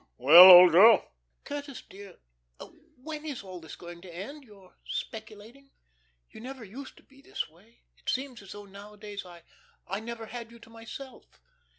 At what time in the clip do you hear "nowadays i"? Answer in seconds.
8.65-9.99